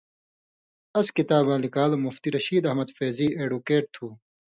اس 0.99 1.07
کتاباں 1.17 1.57
لِکان٘لو 1.65 1.97
مفتی 2.05 2.29
رشید 2.35 2.63
احمد 2.69 2.89
فیضی 2.97 3.27
ایڈوکیٹ 3.39 3.83
تُھو 3.93 4.07